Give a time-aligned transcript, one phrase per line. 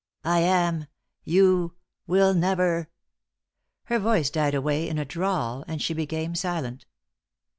[0.25, 0.87] I am
[1.23, 1.75] you
[2.07, 2.89] will never"
[3.83, 6.87] Her voice died away in a drawl, and she became silent.